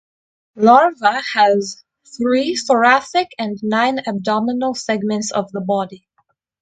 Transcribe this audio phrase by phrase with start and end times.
[0.55, 1.83] Larva has
[2.17, 6.07] three thoracic and nine abdominal segments of the body.